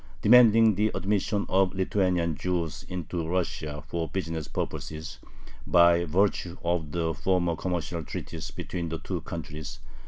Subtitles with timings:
[0.23, 5.19] demanding the admission of Lithuanian Jews into Russia for business purposes,
[5.67, 9.79] by virtue of the former commercial treaties between the two countries.